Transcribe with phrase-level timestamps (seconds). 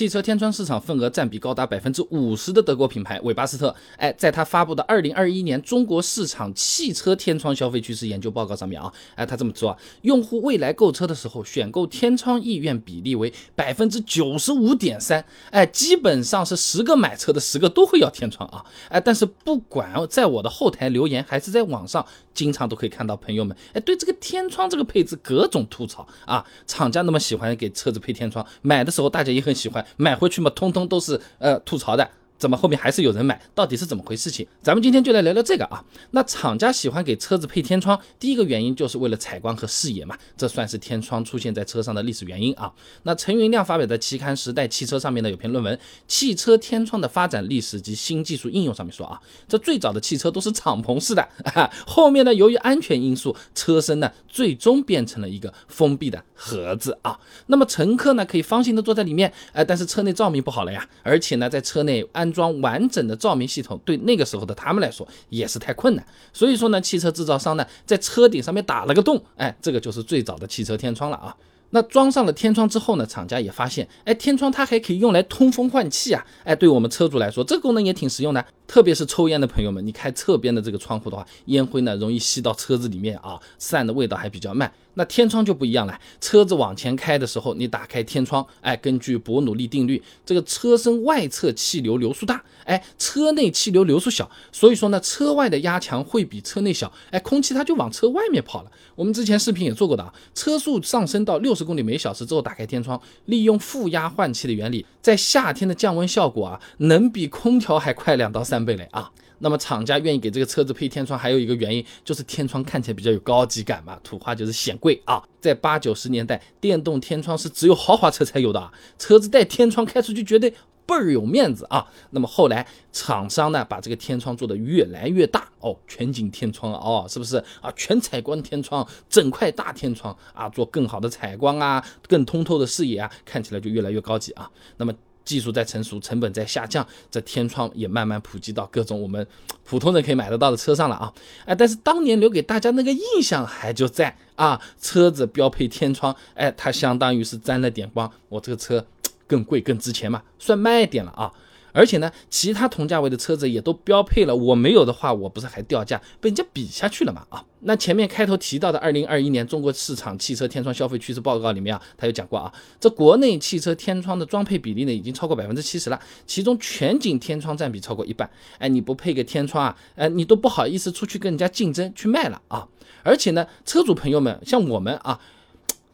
[0.00, 29.84] 汽车天窗市场份额占比高达百分之五十的德国品牌韦巴斯特，哎，在他发布的二零二一年中国市场汽车天窗消费趋势研究报告上面啊，哎，他这么说啊，用户未来购车的时候选购天窗意愿比例为百分之九十五点三，哎，基本上是十个买车的十个都会要天窗啊，哎，但是不管在我的后台留言还是在网上，经常都可以看到朋友们哎对这个天窗这个配置各种吐槽啊，厂家那么喜欢给车子配天窗，买的时候大家也很喜欢。
[29.96, 32.08] 买回去嘛，通通都是呃吐槽的。
[32.40, 33.38] 怎么后面还是有人买？
[33.54, 34.46] 到底是怎么回事情？
[34.62, 35.84] 咱们今天就来聊聊这个啊。
[36.12, 42.72] 那厂家喜欢给车子配天窗，第一个原因就是为了采光和视野嘛，这算是天窗出现在车上的历史原因啊。
[43.02, 45.76] 那陈云亮发表在期刊《时代汽车》上面呢有篇论文
[46.08, 51.28] 《汽车天窗的发展历史及新技术应用》上面说啊，这最早的汽车都是敞篷式的，
[51.86, 57.20] 后面呢由于安全因素，车身呢最终变成了一个封闭的盒子啊。
[57.48, 66.06] 那么乘客呢可以放心的坐在里面，哎，但是车内照明不好了呀，而且呢在车内安装完整的照明系统，对那个时候的他们来说也是太困难。
[66.32, 71.34] 所以说呢，汽车制造商呢在车顶上面打了个洞，哎，这个就是最早的汽车天窗了啊。
[71.72, 78.44] 那装上了天窗之后呢，厂家也发现，哎，天窗它还可以用来通风换气啊，哎，对我们车主来说，这个功能也挺实用的。
[78.70, 84.72] 特别是抽烟的朋友们，你开侧边的这个窗户的话，烟灰呢容易吸到车子里面啊，散的味道还比较慢。
[84.94, 98.70] 那天窗就不一样了，车子往前开的时候，你打开天窗，哎，根据伯努利定律，这个车身外侧气流流速大，哎，车内气流流速小，所以说呢，车外的压强会比车内小，哎，空气它就往车外面跑了。
[98.94, 108.59] 我们之前视频也做过的啊，车速上升到六十公里每小时之后，打开天窗，利用负压换气的原理，在夏天的降温效果啊，能比空调还快两到三。
[108.64, 109.10] 倍嘞啊！
[109.42, 115.22] 那么厂家愿意给这个车子配天窗，还有一个原因就是天窗看起来比较有高级感嘛，土话就是显贵啊。
[115.40, 120.50] 在八九十年代，电动天窗是只有豪华车才有的啊，车子带天窗开出去绝对
[120.84, 121.86] 倍儿有面子啊。
[122.10, 127.72] 那么后来厂商呢，把这个天窗做的越来越大哦，全景天窗哦，是不是啊？
[127.74, 134.50] 全采光天窗，整块大天窗啊，做更好的采光啊，更通透的视野啊，看起来就越来越高级啊。
[134.76, 134.92] 那么。
[135.30, 139.24] 技术在成熟，成本在下降，这天窗也慢慢普及到各种我们
[139.64, 141.14] 普通人可以买得到的车上了啊！
[141.44, 148.84] 哎，但是当年留给大家那个印象还就在啊，车子标配天窗，哎，它相当于是沾了点光，我这个车
[149.28, 151.30] 更贵更值钱嘛，算卖点了啊！
[151.72, 157.26] 而且呢，其他同价位的车子也都标配了，我没有的话，我不是还掉价，被人家比下去了嘛？
[157.28, 168.28] 啊，那前面开头提到的二零二一年中国市场汽车天窗消费趋势报告里面啊，他有讲过啊，这国内汽车天窗的装配比例呢，已经超过百分之七十了，其中全景天窗占比超过一半。
[168.58, 172.66] 哎，你不配个天窗啊，哎，你都不好意思出去跟人家竞争去卖了啊。
[173.02, 175.20] 而且呢，车主朋友们，像我们啊，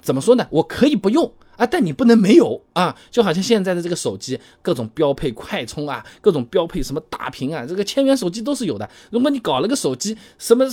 [0.00, 0.46] 怎么说呢？
[0.50, 1.32] 我可以不用。
[1.62, 2.92] 啊，但你不能没有啊！
[3.08, 8.90] 就好像现在的这个手机，各种标配快充啊，各种标配什么大屏啊，这个千元手机都是有的。
[9.12, 10.66] 如果你搞了个手机，什么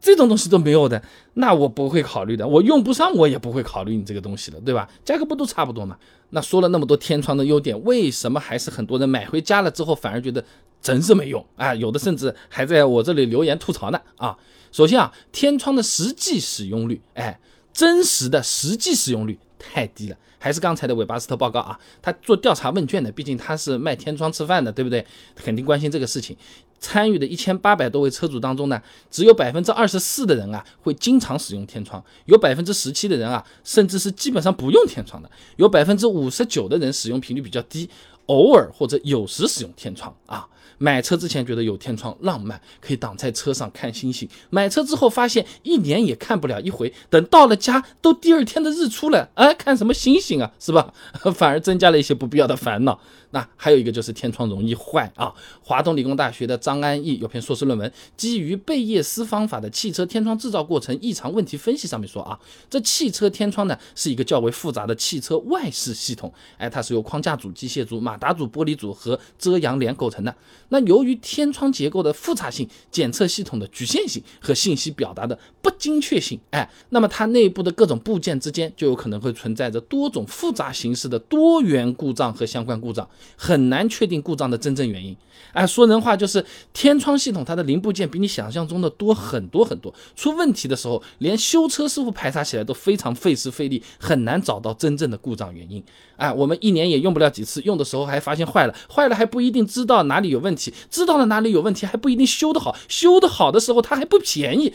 [0.00, 1.02] 这种东西都没有的，
[1.34, 2.46] 那我不会考虑的。
[2.46, 4.88] 我用不上，我也不会考虑你这个东西的，对吧？
[5.04, 5.98] 价格不都差不多吗？
[6.30, 10.44] 那说了那么多天窗的优点，为什么还是很多人买回家了之后反而觉得
[10.80, 11.74] 真是没用啊？
[11.74, 14.38] 有的甚至还在我这里留言吐槽呢啊！
[14.70, 17.40] 首先啊，天窗的实际使用率，哎，
[17.72, 19.36] 真实的实际使用率。
[19.58, 21.78] 太低了，还是刚才的韦巴斯特报告啊？
[22.00, 25.04] 他做调查问卷的，毕竟他是卖天窗吃饭的，对不对？
[25.34, 26.36] 肯定关心这个事情。
[26.80, 28.80] 参与的一千八百多位车主当中呢，
[29.10, 37.90] 只有百分之二十四的人啊会经常使用天窗，有百分之十七的人啊，甚至是基本上不用天窗的，有百分之五十九的人使用频率比较低，
[38.28, 40.48] 偶尔或者有时使用天窗啊。
[40.80, 44.28] 买车之前觉得有天窗浪漫，可以挡在车上看星星。
[44.48, 50.94] 买车之后发现一年也看不了一回，等到了家都第二天的日出了，哎，看什么星星啊，是吧？
[51.34, 53.00] 反而增加了一些不必要的烦恼。
[53.30, 55.34] 那还有一个就是天窗容易坏啊。
[55.62, 62.38] 华东理工大学的张安逸有篇硕士论文，基于贝叶斯方法的汽车天窗制造过程异常问题分析，上面说啊，
[62.70, 70.34] 这汽车天窗呢是一个较为复杂的汽车外饰系统，哎，它是由框架组、机械组、马达组、玻璃组和遮阳帘构成的。
[70.70, 83.08] 那由于天窗结构的复杂性、检测系统的局限性和信息表达的不精确性，哎，那么它内部的各种部件之间就有可能会存在着多种复杂形式的多元故障和相关故障。
[83.36, 85.16] 很难确定故障的真正原因。
[85.52, 89.92] 哎，说人话就是天窗系统它的零部件比你想象中的多很多很多。
[90.14, 95.82] 出问题的时候，连修车师傅排查起来都非常费时费力，很难找到真正的故障原因。
[96.16, 104.72] 哎，我们一年也用不了几次，用的时候还发现坏了，坏了还不一定知道哪里有问题，知道了哪里有问题还不一定修得好，修得好的时候它还不便宜。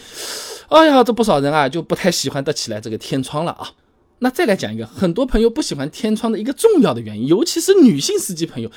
[0.70, 3.72] 哎呀，这不少人啊就不太喜欢得起来这个天窗了啊。
[4.20, 8.72] 那再来讲一个，很多朋友不喜欢天窗的一个重要的原因，尤其是女性司机朋友，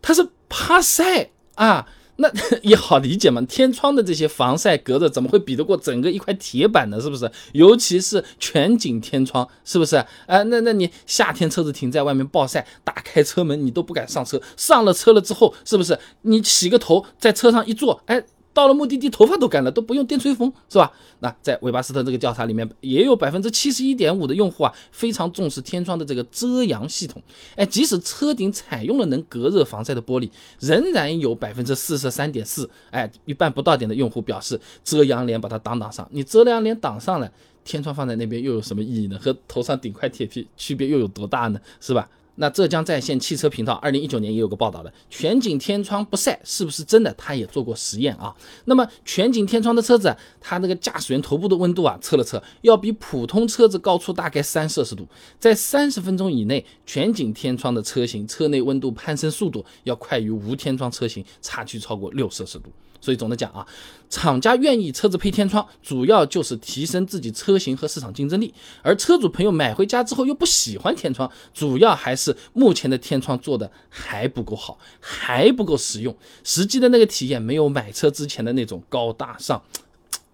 [0.00, 1.86] 她是怕晒啊。
[2.22, 2.32] 那
[2.62, 7.00] 也好理解嘛，天窗的这些防晒隔热怎么会比得过整个一块铁板呢？
[7.00, 7.30] 是不是？
[7.52, 9.96] 尤其是全景天窗，是不是？
[10.26, 15.98] 哎，那那你夏天车子停在外面暴晒，打开车门你都不敢上车，上了车了之后，是不是？
[16.22, 18.24] 你洗个头，在车上一坐，哎。
[18.54, 20.92] 到了目的地，头发都干了，都不用电吹风，是吧？
[21.20, 27.22] 那在韦巴斯特这个调查里面，也有百分之七十一点五的用户啊，非常重视天窗的这个遮阳系统。
[27.56, 30.28] 哎，即使车顶采用了能隔热防晒的玻璃，
[30.60, 36.06] 仍然有百分之四十三点四，哎，一半不到点的用户表示遮阳帘把它挡挡上。
[36.10, 37.32] 你遮阳帘挡上了，
[37.64, 39.18] 天窗放在那边又有什么意义呢？
[39.18, 41.60] 和头上顶块铁皮区别又有多大呢？
[41.80, 42.08] 是吧？
[42.36, 47.12] 那浙江在线汽车频道二零一九年也有个报道的，全景天窗不晒是不是真的？
[47.18, 48.34] 他也做过实验啊。
[48.64, 55.06] 那么全景天窗的车子，它那个驾驶员头部的温度啊，测了测，要比普通车子高出大概三摄氏度，
[55.38, 62.70] 在三十分钟以内，全景天窗的车型车内温度攀升速度要快于无天窗车型，差距超过六摄氏度。
[63.00, 63.66] 所以总的讲啊，
[64.08, 68.54] 厂家愿意车子配天窗，主要就是提升自己车型和市场竞争力。
[68.80, 79.60] 而车主朋友买回家之后又不喜欢天窗，主要还是是目前的天窗做的还不够好，还不够实用，实际的那个体验没有买车之前的那种高大上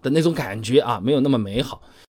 [0.02, 1.80] 的那种感觉啊，没有那么美好。